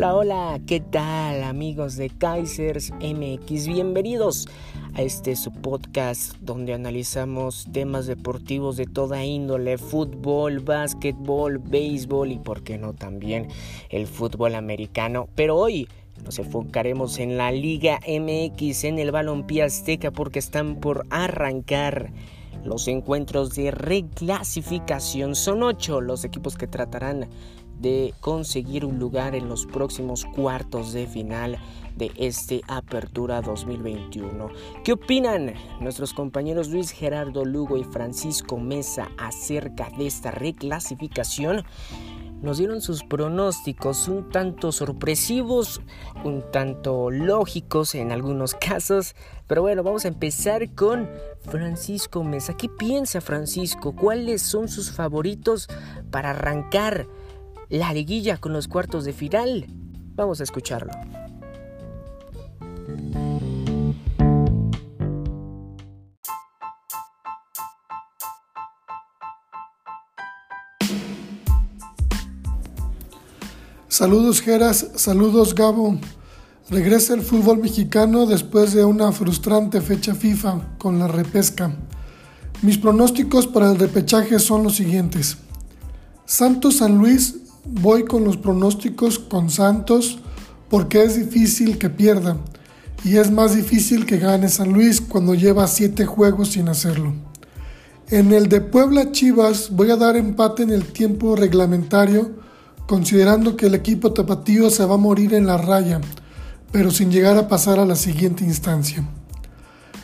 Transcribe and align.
Hola, 0.00 0.14
hola, 0.14 0.60
¿qué 0.66 0.80
tal 0.80 1.42
amigos 1.42 1.96
de 1.96 2.08
Kaisers 2.08 2.90
MX? 3.02 3.66
Bienvenidos 3.66 4.48
a 4.94 5.02
este 5.02 5.36
su 5.36 5.52
podcast 5.52 6.36
donde 6.40 6.72
analizamos 6.72 7.66
temas 7.70 8.06
deportivos 8.06 8.78
de 8.78 8.86
toda 8.86 9.22
índole, 9.22 9.76
fútbol, 9.76 10.60
básquetbol, 10.60 11.58
béisbol 11.58 12.32
y 12.32 12.38
por 12.38 12.62
qué 12.62 12.78
no 12.78 12.94
también 12.94 13.48
el 13.90 14.06
fútbol 14.06 14.54
americano. 14.54 15.28
Pero 15.34 15.58
hoy 15.58 15.86
nos 16.24 16.38
enfocaremos 16.38 17.18
en 17.18 17.36
la 17.36 17.52
Liga 17.52 18.00
MX, 18.08 18.84
en 18.84 19.00
el 19.00 19.10
Balompié 19.10 19.64
Azteca 19.64 20.10
porque 20.10 20.38
están 20.38 20.76
por 20.76 21.04
arrancar 21.10 22.10
los 22.64 22.88
encuentros 22.88 23.54
de 23.54 23.70
reclasificación. 23.70 25.34
Son 25.34 25.62
ocho 25.62 26.00
los 26.00 26.24
equipos 26.24 26.56
que 26.56 26.66
tratarán 26.66 27.28
de 27.80 28.14
conseguir 28.20 28.84
un 28.84 28.98
lugar 28.98 29.34
en 29.34 29.48
los 29.48 29.66
próximos 29.66 30.24
cuartos 30.24 30.92
de 30.92 31.06
final 31.06 31.58
de 31.96 32.12
este 32.16 32.62
Apertura 32.68 33.40
2021. 33.42 34.48
¿Qué 34.84 34.92
opinan 34.92 35.54
nuestros 35.80 36.14
compañeros 36.14 36.68
Luis 36.68 36.90
Gerardo 36.90 37.44
Lugo 37.44 37.76
y 37.76 37.84
Francisco 37.84 38.58
Mesa 38.58 39.10
acerca 39.18 39.90
de 39.96 40.06
esta 40.06 40.30
reclasificación? 40.30 41.64
Nos 42.42 42.56
dieron 42.56 42.80
sus 42.80 43.04
pronósticos 43.04 44.08
un 44.08 44.30
tanto 44.30 44.72
sorpresivos, 44.72 45.82
un 46.24 46.42
tanto 46.50 47.10
lógicos 47.10 47.94
en 47.94 48.12
algunos 48.12 48.54
casos, 48.54 49.14
pero 49.46 49.60
bueno, 49.60 49.82
vamos 49.82 50.06
a 50.06 50.08
empezar 50.08 50.74
con 50.74 51.06
Francisco 51.42 52.24
Mesa. 52.24 52.56
¿Qué 52.56 52.70
piensa 52.70 53.20
Francisco? 53.20 53.94
¿Cuáles 53.94 54.40
son 54.40 54.68
sus 54.68 54.90
favoritos 54.90 55.68
para 56.10 56.30
arrancar 56.30 57.06
la 57.70 57.92
liguilla 57.92 58.38
con 58.38 58.52
los 58.52 58.66
cuartos 58.66 59.04
de 59.04 59.12
final. 59.12 59.66
Vamos 60.16 60.40
a 60.40 60.44
escucharlo. 60.44 60.92
Saludos 73.88 74.40
Geras, 74.40 74.92
saludos 74.96 75.54
Gabo. 75.54 75.98
Regresa 76.70 77.14
el 77.14 77.22
fútbol 77.22 77.58
mexicano 77.58 78.26
después 78.26 78.72
de 78.72 78.84
una 78.84 79.12
frustrante 79.12 79.80
fecha 79.80 80.14
FIFA 80.14 80.76
con 80.78 80.98
la 80.98 81.06
repesca. 81.06 81.72
Mis 82.62 82.78
pronósticos 82.78 83.46
para 83.46 83.70
el 83.70 83.78
repechaje 83.78 84.38
son 84.38 84.62
los 84.62 84.76
siguientes. 84.76 85.36
Santos 86.24 86.76
San 86.78 86.96
Luis 86.98 87.40
voy 87.64 88.04
con 88.04 88.24
los 88.24 88.36
pronósticos 88.36 89.18
con 89.18 89.50
Santos 89.50 90.18
porque 90.68 91.02
es 91.02 91.16
difícil 91.16 91.78
que 91.78 91.90
pierda 91.90 92.36
y 93.04 93.16
es 93.16 93.30
más 93.30 93.54
difícil 93.54 94.06
que 94.06 94.18
gane 94.18 94.48
San 94.48 94.72
Luis 94.72 95.00
cuando 95.00 95.34
lleva 95.34 95.66
siete 95.66 96.06
juegos 96.06 96.50
sin 96.50 96.68
hacerlo. 96.68 97.14
En 98.08 98.32
el 98.32 98.48
de 98.48 98.60
Puebla 98.60 99.12
Chivas 99.12 99.70
voy 99.70 99.90
a 99.90 99.96
dar 99.96 100.16
empate 100.16 100.62
en 100.62 100.70
el 100.70 100.84
tiempo 100.84 101.36
reglamentario 101.36 102.32
considerando 102.86 103.56
que 103.56 103.66
el 103.66 103.74
equipo 103.74 104.12
tapatío 104.12 104.68
se 104.68 104.84
va 104.84 104.94
a 104.94 104.98
morir 104.98 105.34
en 105.34 105.46
la 105.46 105.56
raya, 105.56 106.00
pero 106.72 106.90
sin 106.90 107.12
llegar 107.12 107.36
a 107.36 107.46
pasar 107.46 107.78
a 107.78 107.84
la 107.84 107.94
siguiente 107.94 108.44
instancia. 108.44 109.04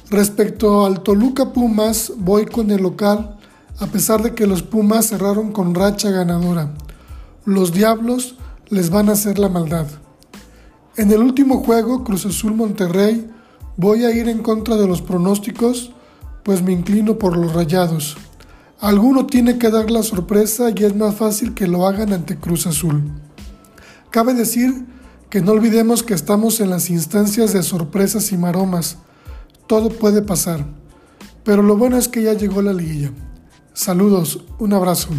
Respecto 0.09 0.87
al 0.87 1.03
Toluca 1.03 1.53
Pumas, 1.53 2.13
voy 2.17 2.47
con 2.47 2.71
el 2.71 2.83
local, 2.83 3.39
a 3.81 3.87
pesar 3.87 4.23
de 4.23 4.35
que 4.37 4.47
los 4.47 4.63
Pumas 4.63 5.09
cerraron 5.09 5.51
con 5.51 5.75
racha 5.75 6.11
ganadora 6.11 6.73
los 7.47 7.73
diablos 7.73 8.35
les 8.69 8.91
van 8.91 9.09
a 9.09 9.13
hacer 9.13 9.39
la 9.39 9.49
maldad. 9.49 9.87
En 10.97 11.13
el 11.13 11.21
último 11.23 11.63
juego, 11.63 12.03
Cruz 12.03 12.27
Azul 12.27 12.55
Monterrey, 12.55 13.31
voy 13.77 14.05
a 14.05 14.11
ir 14.11 14.29
en 14.29 14.43
contra 14.43 14.75
de 14.77 14.89
los 14.89 15.01
pronósticos, 15.01 15.93
pues 16.43 16.63
me 16.63 16.73
inclino 16.73 17.19
por 17.19 17.37
los 17.37 17.53
rayados. 17.53 18.17
Alguno 18.81 19.27
tiene 19.27 19.59
que 19.59 19.71
dar 19.71 19.93
la 19.93 20.03
sorpresa 20.03 20.71
y 20.75 20.83
es 20.83 20.97
más 20.97 21.15
fácil 21.15 21.55
que 21.55 21.69
lo 21.69 21.87
hagan 21.87 22.13
ante 22.13 22.37
Cruz 22.37 22.67
Azul. 22.67 23.05
Cabe 24.11 24.35
decir 24.35 24.85
que 25.31 25.41
no 25.41 25.53
olvidemos 25.53 26.03
que 26.03 26.15
estamos 26.15 26.59
en 26.61 26.71
las 26.71 26.91
instancias 26.91 27.53
de 27.53 27.63
sorpresas 27.63 28.33
y 28.33 28.37
maromas. 28.37 28.99
Todo 29.69 29.89
puede 29.91 30.21
pasar. 30.21 30.67
Pero 31.45 31.63
lo 31.63 31.77
bueno 31.77 31.97
es 31.97 32.09
que 32.09 32.23
ya 32.23 32.33
llegó 32.33 32.61
la 32.61 32.73
liguilla. 32.73 33.13
Saludos, 33.73 34.43
un 34.59 34.73
abrazo. 34.73 35.11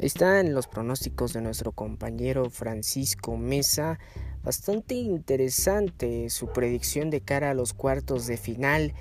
Están 0.00 0.54
los 0.54 0.66
pronósticos 0.66 1.34
de 1.34 1.42
nuestro 1.42 1.72
compañero 1.72 2.48
Francisco 2.48 3.36
Mesa. 3.36 3.98
Bastante 4.42 4.94
interesante 4.94 6.30
su 6.30 6.46
predicción 6.54 7.10
de 7.10 7.20
cara 7.20 7.50
a 7.50 7.54
los 7.54 7.74
cuartos 7.74 8.26
de 8.26 8.38
final. 8.38 8.94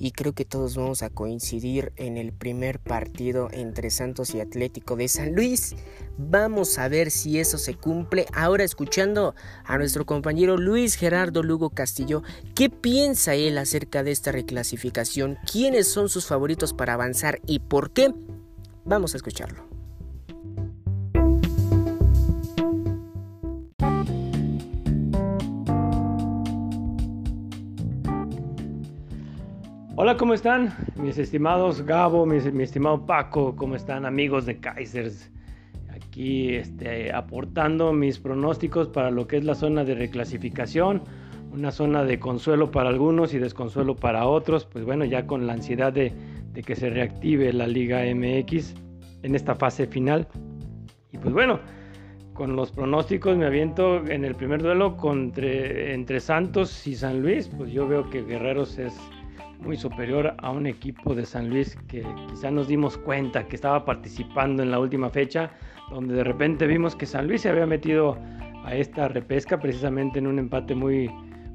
Y 0.00 0.10
creo 0.10 0.32
que 0.32 0.44
todos 0.44 0.74
vamos 0.74 1.04
a 1.04 1.10
coincidir 1.10 1.92
en 1.94 2.16
el 2.16 2.32
primer 2.32 2.80
partido 2.80 3.50
entre 3.52 3.88
Santos 3.90 4.34
y 4.34 4.40
Atlético 4.40 4.96
de 4.96 5.06
San 5.06 5.32
Luis. 5.32 5.76
Vamos 6.18 6.76
a 6.80 6.88
ver 6.88 7.12
si 7.12 7.38
eso 7.38 7.56
se 7.56 7.74
cumple. 7.76 8.26
Ahora 8.34 8.64
escuchando 8.64 9.36
a 9.64 9.78
nuestro 9.78 10.06
compañero 10.06 10.56
Luis 10.56 10.96
Gerardo 10.96 11.44
Lugo 11.44 11.70
Castillo, 11.70 12.24
¿qué 12.56 12.68
piensa 12.68 13.36
él 13.36 13.58
acerca 13.58 14.02
de 14.02 14.10
esta 14.10 14.32
reclasificación? 14.32 15.38
¿Quiénes 15.48 15.86
son 15.86 16.08
sus 16.08 16.26
favoritos 16.26 16.72
para 16.72 16.94
avanzar 16.94 17.40
y 17.46 17.60
por 17.60 17.92
qué? 17.92 18.12
Vamos 18.84 19.14
a 19.14 19.18
escucharlo. 19.18 19.71
Hola, 30.04 30.16
¿cómo 30.16 30.34
están? 30.34 30.74
Mis 30.96 31.16
estimados 31.16 31.82
Gabo, 31.82 32.26
mi 32.26 32.64
estimado 32.64 33.06
Paco, 33.06 33.54
¿cómo 33.54 33.76
están 33.76 34.04
amigos 34.04 34.46
de 34.46 34.58
Kaisers? 34.58 35.30
Aquí 35.94 36.56
este, 36.56 37.12
aportando 37.12 37.92
mis 37.92 38.18
pronósticos 38.18 38.88
para 38.88 39.12
lo 39.12 39.28
que 39.28 39.36
es 39.36 39.44
la 39.44 39.54
zona 39.54 39.84
de 39.84 39.94
reclasificación, 39.94 41.04
una 41.52 41.70
zona 41.70 42.02
de 42.02 42.18
consuelo 42.18 42.72
para 42.72 42.88
algunos 42.88 43.32
y 43.32 43.38
desconsuelo 43.38 43.94
para 43.94 44.26
otros, 44.26 44.64
pues 44.66 44.84
bueno, 44.84 45.04
ya 45.04 45.24
con 45.24 45.46
la 45.46 45.52
ansiedad 45.52 45.92
de, 45.92 46.12
que 46.66 46.74
se 46.74 46.90
reactive 46.90 47.52
la 47.52 47.68
Liga 47.68 48.00
MX 48.12 48.74
en 49.22 49.36
esta 49.36 49.54
fase 49.54 49.86
final. 49.86 50.26
Y 51.12 51.18
pues 51.18 51.32
bueno, 51.32 51.60
con 52.32 52.56
los 52.56 52.72
pronósticos 52.72 53.36
me 53.36 53.46
aviento 53.46 54.04
en 54.04 54.24
el 54.24 54.34
primer 54.34 54.62
duelo 54.64 54.96
entre 55.36 56.18
Santos 56.18 56.88
y 56.88 56.96
San 56.96 57.22
Luis, 57.22 57.46
pues 57.56 57.70
yo 57.70 57.86
veo 57.86 58.10
que 58.10 58.24
Guerreros 58.24 58.80
es 58.80 58.98
muy 59.62 59.76
superior 59.76 60.34
a 60.38 60.50
un 60.50 60.66
equipo 60.66 61.14
de 61.14 61.24
San 61.24 61.48
Luis 61.48 61.76
que 61.88 62.04
quizá 62.28 62.50
nos 62.50 62.68
dimos 62.68 62.98
cuenta 62.98 63.46
que 63.46 63.56
estaba 63.56 63.84
participando 63.84 64.62
en 64.62 64.70
la 64.70 64.78
última 64.78 65.08
fecha, 65.08 65.50
donde 65.90 66.14
de 66.14 66.24
repente 66.24 66.66
vimos 66.66 66.94
que 66.94 67.06
San 67.06 67.28
Luis 67.28 67.42
se 67.42 67.48
había 67.48 67.66
metido 67.66 68.18
a 68.64 68.74
esta 68.74 69.08
repesca 69.08 69.58
precisamente 69.58 70.18
en 70.18 70.26
un 70.26 70.38
empate 70.38 70.74
muy, 70.74 71.08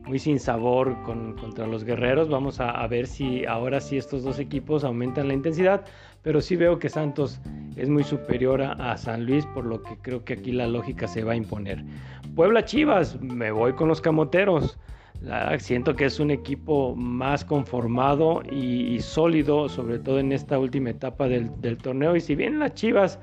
muy 0.05 0.19
sin 0.19 0.39
sabor 0.39 1.01
con, 1.03 1.35
contra 1.35 1.67
los 1.67 1.83
guerreros. 1.83 2.29
Vamos 2.29 2.59
a, 2.59 2.85
ver 2.87 3.07
si 3.07 3.45
ahora 3.45 3.79
sí 3.79 3.97
estos 3.97 4.23
dos 4.23 4.39
equipos 4.39 4.83
aumentan 4.83 5.27
la 5.27 5.33
intensidad, 5.33 5.85
pero 6.23 6.41
sí 6.41 6.55
veo 6.55 6.79
que 6.79 6.89
Santos 6.89 7.39
es 7.75 7.89
muy 7.89 8.03
superior 8.03 8.61
a, 8.61 8.91
a, 8.91 8.97
San 8.97 9.25
Luis, 9.25 9.45
por 9.47 9.65
lo 9.65 9.83
que 9.83 9.97
creo 10.01 10.23
que 10.23 10.33
aquí 10.33 10.51
la 10.51 10.67
lógica 10.67 11.07
se 11.07 11.23
va 11.23 11.33
a 11.33 11.35
imponer. 11.35 11.83
Puebla 12.35 12.65
Chivas, 12.65 13.21
me 13.21 13.51
voy 13.51 13.73
con 13.73 13.87
los 13.87 14.01
camoteros 14.01 14.77
siento 15.59 15.95
que 15.95 16.05
es 16.05 16.19
un 16.19 16.31
equipo 16.31 16.95
más 16.95 17.43
conformado 17.43 18.41
y, 18.49 18.99
sólido, 18.99 19.69
sobre 19.69 19.99
todo 19.99 20.19
en 20.19 20.31
esta 20.31 20.59
última 20.59 20.91
etapa 20.91 21.27
del, 21.27 21.77
torneo. 21.77 22.15
Y 22.15 22.21
si 22.21 22.35
bien 22.35 22.59
las 22.59 22.73
Chivas 22.75 23.19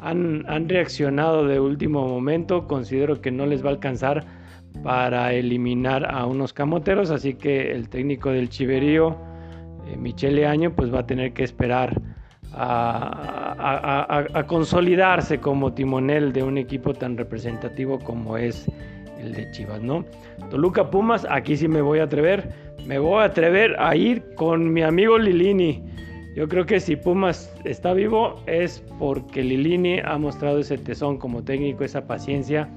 han, 0.00 0.68
reaccionado 0.68 1.46
de 1.46 1.60
último 1.60 2.06
momento, 2.06 2.66
considero 2.66 3.20
que 3.20 3.30
no 3.30 3.46
les 3.46 3.64
va 3.64 3.68
a 3.68 3.72
alcanzar 3.72 4.24
para 4.82 5.32
eliminar 5.32 6.12
a 6.12 6.26
unos 6.26 6.52
camoteros. 6.52 7.10
Así 7.10 7.34
que 7.34 7.72
el 7.72 7.88
técnico 7.88 8.30
del 8.30 8.48
Chiverío, 8.48 9.16
eh, 9.86 9.96
Michele 9.96 10.46
Año, 10.46 10.74
pues 10.74 10.92
va 10.92 11.00
a 11.00 11.06
tener 11.06 11.32
que 11.32 11.44
esperar 11.44 12.00
a 12.54 14.44
consolidarse 14.46 15.38
como 15.38 15.72
timonel 15.72 16.34
de 16.34 16.42
un 16.42 16.58
equipo 16.58 16.92
tan 16.92 17.16
representativo 17.16 17.98
como 17.98 18.36
es 18.36 18.70
el 19.22 19.32
de 19.32 19.50
Chivas, 19.50 19.80
¿no? 19.80 20.04
Toluca 20.50 20.90
Pumas, 20.90 21.26
aquí 21.30 21.56
sí 21.56 21.68
me 21.68 21.80
voy 21.80 22.00
a 22.00 22.04
atrever. 22.04 22.52
Me 22.86 22.98
voy 22.98 23.22
a 23.22 23.26
atrever 23.26 23.76
a 23.78 23.94
ir 23.94 24.22
con 24.34 24.72
mi 24.72 24.82
amigo 24.82 25.18
Lilini. 25.18 25.82
Yo 26.34 26.48
creo 26.48 26.66
que 26.66 26.80
si 26.80 26.96
Pumas 26.96 27.52
está 27.64 27.92
vivo 27.92 28.42
es 28.46 28.82
porque 28.98 29.42
Lilini 29.42 30.00
ha 30.04 30.18
mostrado 30.18 30.58
ese 30.58 30.78
tesón 30.78 31.18
como 31.18 31.42
técnico, 31.42 31.84
esa 31.84 32.06
paciencia. 32.06 32.68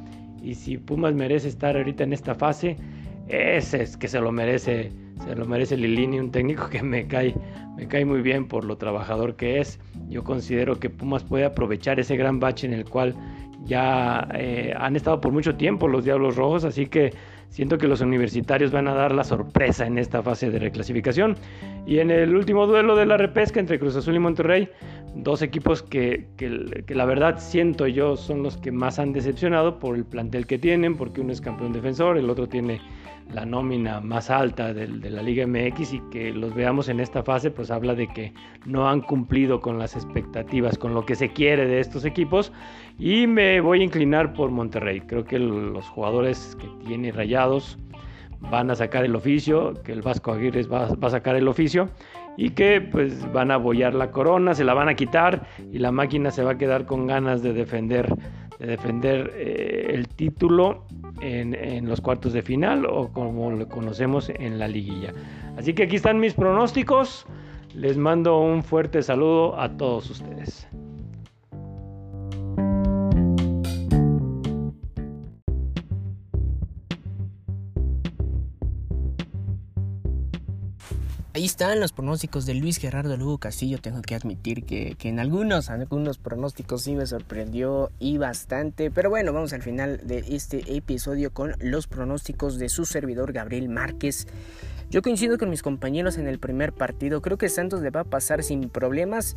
Y 0.44 0.53
si 0.56 0.77
Pumas 0.77 1.13
merece 1.13 1.47
estar 1.47 1.75
ahorita 1.75 2.03
en 2.03 2.13
esta 2.13 2.36
fase, 2.36 2.77
ese 3.27 3.81
es 3.81 3.98
que 3.98 4.07
se 4.07 4.19
lo 4.19 4.31
merece 4.31 4.91
se 5.24 5.36
lo 5.36 5.45
merece 5.45 5.77
Lilini, 5.77 6.19
un 6.19 6.31
técnico 6.31 6.69
que 6.69 6.83
me 6.83 7.07
cae, 7.07 7.33
me 7.75 7.88
cae 7.88 8.06
muy 8.06 8.21
bien 8.21 8.48
por 8.48 8.65
lo 8.65 8.77
trabajador 8.77 9.36
que 9.36 9.59
es. 9.59 9.80
Yo 10.09 10.24
considero 10.24 10.80
que 10.80 10.89
Pumas 10.89 11.24
puede 11.24 11.45
aprovechar 11.45 12.00
ese 12.00 12.18
gran 12.18 12.39
bache 12.39 12.68
en 12.68 12.74
el 12.74 12.86
cual 12.86 13.15
ya 13.65 14.27
eh, 14.33 14.73
han 14.77 14.95
estado 14.95 15.19
por 15.19 15.31
mucho 15.31 15.56
tiempo 15.56 15.88
los 15.88 16.06
Diablos 16.06 16.35
Rojos, 16.35 16.63
así 16.63 16.85
que 16.88 17.13
siento 17.50 17.77
que 17.77 17.88
los 17.88 18.01
universitarios 18.01 18.71
van 18.71 18.88
a 18.88 18.94
dar 18.94 19.13
la 19.13 19.23
sorpresa 19.23 19.85
en 19.85 19.97
esta 19.97 20.21
fase 20.21 20.50
de 20.50 20.59
reclasificación. 20.59 21.35
Y 21.85 22.00
en 22.00 22.12
el 22.12 22.35
último 22.35 22.67
duelo 22.67 22.95
de 22.95 23.06
la 23.06 23.17
repesca 23.17 23.59
entre 23.59 23.79
Cruz 23.79 23.95
Azul 23.95 24.15
y 24.15 24.19
Monterrey, 24.19 24.69
dos 25.16 25.42
equipos 25.42 25.81
que, 25.81 26.28
que, 26.38 26.50
la 26.94 27.06
verdad 27.06 27.40
siento 27.40 27.88
yo 27.88 28.16
son 28.16 28.44
los 28.44 28.57
que 28.57 28.72
más 28.72 29.00
han 29.00 29.13
decepcionado 29.13 29.80
por 29.80 29.96
el 29.96 30.06
plantel 30.06 30.46
que 30.46 30.57
tienen, 30.57 30.96
porque 30.96 31.22
uno 31.22 31.31
es 31.31 31.42
campeón 31.42 31.74
defensor, 31.74 32.18
el 32.18 32.30
otro 32.30 32.48
tiene 32.48 32.81
la 33.34 33.46
nómina 33.46 34.02
más 34.02 34.30
alta 34.30 34.74
de, 34.74 34.88
la 34.88 35.22
Liga 35.22 35.48
MX 35.48 35.94
y 35.94 36.00
que 36.12 36.31
los 36.31 36.54
veamos 36.54 36.90
en 36.90 37.00
esta 37.00 37.24
fase, 37.24 37.50
pues 37.50 37.72
habla 37.72 37.96
de 37.96 38.07
que 38.07 38.34
no 38.66 38.88
han 38.88 39.02
cumplido 39.02 39.62
con 39.62 39.80
las 39.80 39.96
expectativas, 39.96 40.78
con 40.78 40.94
lo 40.94 41.06
que 41.06 41.16
se 41.16 41.30
quiere 41.30 41.66
de 41.66 41.80
estos 41.80 42.06
equipos. 42.06 42.51
Y 43.00 43.25
me 43.25 43.62
voy 43.62 43.81
a 43.81 43.84
inclinar 43.84 44.34
por 44.34 44.51
Monterrey. 44.51 45.01
Creo 45.01 45.25
que 45.25 45.40
los 45.40 45.88
jugadores 45.88 46.56
que 46.60 46.68
tiene 46.86 47.12
rayados 47.12 47.80
van 48.51 48.69
a 48.69 48.75
sacar 48.75 49.04
el 49.04 49.16
oficio, 49.16 49.74
que 49.84 49.92
el 49.92 50.01
Vasco 50.01 50.31
Aguirre 50.31 50.63
va, 50.63 50.94
va 50.94 51.08
a 51.08 51.12
sacar 51.12 51.36
el 51.36 51.48
oficio 51.48 51.90
y 52.38 52.52
que 52.52 52.82
pues 52.82 53.32
van 53.32 53.52
a 53.52 53.56
abollar 53.56 53.94
la 53.94 54.12
corona, 54.12 54.54
se 54.54 54.64
la 54.64 54.74
van 54.74 54.90
a 54.90 54.96
quitar 54.96 55.48
y 55.72 55.80
la 55.80 55.92
máquina 55.92 56.32
se 56.32 56.44
va 56.44 56.52
a 56.52 56.58
quedar 56.58 56.86
con 56.86 57.08
ganas 57.08 57.42
de 57.42 57.54
defender, 57.54 58.14
de 58.60 58.68
defender 58.68 59.32
eh, 59.36 59.92
el 59.94 60.08
título 60.08 60.86
en, 61.22 61.54
en, 61.56 61.88
los 61.88 62.02
cuartos 62.02 62.34
de 62.34 62.42
final 62.42 62.86
o 62.86 63.10
como 63.12 63.52
lo 63.52 63.68
conocemos 63.68 64.30
en 64.30 64.60
la 64.60 64.68
liguilla. 64.68 65.14
Así 65.58 65.74
que 65.74 65.84
aquí 65.84 65.96
están 65.96 66.20
mis 66.20 66.34
pronósticos. 66.34 67.26
Les 67.74 67.98
mando 67.98 68.40
un 68.40 68.64
fuerte 68.64 69.02
saludo 69.02 69.60
a 69.60 69.76
todos 69.76 70.10
ustedes. 70.10 70.64
Están 81.45 81.80
los 81.80 81.92
pronósticos 81.92 82.47
de 82.47 82.56
Luis 82.56 82.77
Gerardo 82.77 83.15
Lugo 83.18 83.38
Castillo. 83.38 83.77
Tengo 83.77 84.01
que 84.01 84.15
admitir 84.15 84.65
que, 84.65 84.97
en 85.03 85.19
algunos, 85.19 85.69
algunos 85.69 86.18
pronósticos 86.18 86.81
sí 86.81 86.95
me 86.95 87.06
sorprendió 87.06 87.92
y 88.00 88.18
bastante. 88.18 88.89
Pero 88.89 89.12
bueno, 89.12 89.31
vamos 89.31 89.53
al 89.53 89.62
final 89.62 90.01
de 90.06 90.25
este 90.27 90.75
episodio 90.75 91.31
con 91.31 91.53
los 91.59 91.86
pronósticos 91.86 92.57
de 92.57 92.68
su 92.68 92.86
servidor 92.86 93.31
Gabriel 93.31 93.69
Márquez. 93.69 94.25
Yo 94.89 95.03
coincido 95.03 95.38
con 95.38 95.51
mis 95.51 95.62
compañeros 95.62 96.18
en 96.18 96.25
el 96.25 96.39
primer 96.39 96.74
partido. 96.74 97.21
Creo 97.21 97.38
que 97.38 97.48
Santos 97.48 97.83
le 97.83 97.91
va 97.91 98.00
a 98.00 98.06
pasar 98.06 98.41
sin 98.41 98.68
problemas 98.68 99.36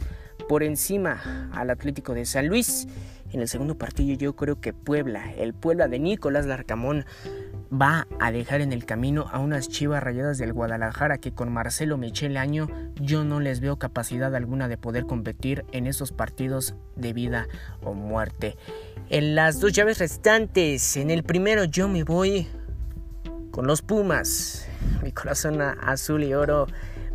por 0.49 0.63
encima 0.63 1.51
al 1.53 1.69
Atlético 1.69 2.15
de 2.15 2.25
San 2.25 2.49
Luis. 2.49 2.89
En 3.33 3.43
el 3.43 3.49
segundo 3.49 3.77
partido 3.77 4.17
yo 4.17 4.35
creo 4.35 4.63
que 4.63 4.73
Puebla, 4.73 5.35
el 5.35 5.53
Puebla 5.53 5.89
de 5.89 5.99
Nicolás 5.99 6.47
Larcamón, 6.47 7.05
va 7.73 8.07
a 8.19 8.33
dejar 8.33 8.61
en 8.61 8.73
el 8.73 8.85
camino 8.85 9.27
a 9.31 9.39
unas 9.39 9.69
chivas 9.69 10.03
rayadas 10.03 10.39
del 10.39 10.53
Guadalajara 10.53 11.19
que 11.19 11.33
con 11.33 11.53
Marcelo 11.53 11.99
Michel 11.99 12.37
Año 12.37 12.69
yo 13.01 13.25
no 13.25 13.41
les 13.41 13.61
veo 13.61 13.79
capacidad 13.79 14.35
alguna 14.35 14.69
de 14.69 14.79
poder 14.79 15.07
competir 15.07 15.65
en 15.73 15.87
esos 15.87 16.13
partidos 16.13 16.75
de 16.97 17.13
vida 17.13 17.47
o 17.83 17.95
muerte. 17.95 18.57
En 19.11 19.35
las 19.35 19.61
dos 19.61 19.73
llaves 19.73 19.99
restantes, 19.99 20.97
en 20.97 21.11
el 21.11 21.23
primero 21.23 21.65
yo 21.65 21.89
me 21.89 22.05
voy 22.05 22.47
con 23.51 23.67
los 23.67 23.83
Pumas. 23.83 24.67
Mi 25.03 25.13
corazón 25.13 25.61
azul 25.61 26.25
y 26.25 26.35
oro 26.35 26.67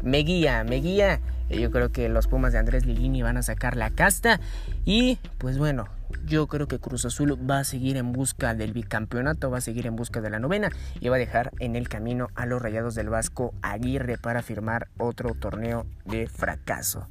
me 0.01 0.19
guía, 0.19 0.63
me 0.63 0.77
guía. 0.77 1.21
Yo 1.49 1.71
creo 1.71 1.91
que 1.91 2.09
los 2.09 2.27
Pumas 2.27 2.53
de 2.53 2.59
Andrés 2.59 2.85
Ligini 2.85 3.21
van 3.21 3.37
a 3.37 3.43
sacar 3.43 3.75
la 3.75 3.89
casta 3.91 4.39
y 4.85 5.19
pues 5.37 5.57
bueno, 5.57 5.87
yo 6.25 6.47
creo 6.47 6.67
que 6.67 6.79
Cruz 6.79 7.05
Azul 7.05 7.37
va 7.49 7.59
a 7.59 7.63
seguir 7.63 7.97
en 7.97 8.11
busca 8.11 8.53
del 8.53 8.73
bicampeonato, 8.73 9.49
va 9.49 9.57
a 9.57 9.61
seguir 9.61 9.87
en 9.87 9.95
busca 9.95 10.21
de 10.21 10.29
la 10.29 10.39
novena 10.39 10.69
y 10.99 11.09
va 11.09 11.15
a 11.15 11.19
dejar 11.19 11.51
en 11.59 11.75
el 11.75 11.89
camino 11.89 12.27
a 12.35 12.45
los 12.45 12.61
Rayados 12.61 12.95
del 12.95 13.09
Vasco 13.09 13.53
Aguirre 13.61 14.17
para 14.17 14.41
firmar 14.41 14.87
otro 14.97 15.33
torneo 15.35 15.85
de 16.05 16.27
fracaso. 16.27 17.07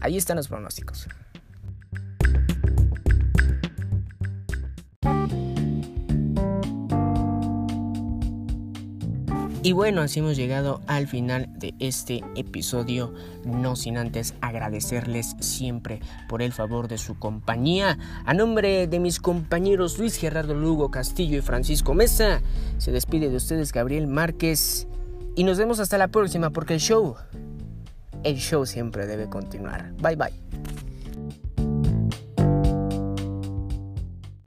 Ahí 0.00 0.16
están 0.16 0.36
los 0.36 0.48
pronósticos. 0.48 1.08
Y 9.64 9.70
bueno, 9.70 10.00
así 10.00 10.18
hemos 10.18 10.36
llegado 10.36 10.80
al 10.88 11.06
final 11.06 11.48
de 11.56 11.72
este 11.78 12.24
episodio, 12.34 13.14
no 13.44 13.76
sin 13.76 13.96
antes 13.96 14.34
agradecerles 14.40 15.36
siempre 15.38 16.00
por 16.28 16.42
el 16.42 16.52
favor 16.52 16.88
de 16.88 16.98
su 16.98 17.16
compañía. 17.16 17.96
A 18.24 18.34
nombre 18.34 18.88
de 18.88 18.98
mis 18.98 19.20
compañeros 19.20 20.00
Luis 20.00 20.16
Gerardo 20.16 20.54
Lugo 20.54 20.90
Castillo 20.90 21.38
y 21.38 21.42
Francisco 21.42 21.94
Mesa, 21.94 22.42
se 22.78 22.90
despide 22.90 23.30
de 23.30 23.36
ustedes 23.36 23.72
Gabriel 23.72 24.08
Márquez 24.08 24.88
y 25.36 25.44
nos 25.44 25.58
vemos 25.58 25.78
hasta 25.78 25.96
la 25.96 26.08
próxima 26.08 26.50
porque 26.50 26.74
el 26.74 26.80
show, 26.80 27.14
el 28.24 28.38
show 28.38 28.66
siempre 28.66 29.06
debe 29.06 29.28
continuar. 29.28 29.92
Bye 29.98 30.16
bye. 30.16 30.81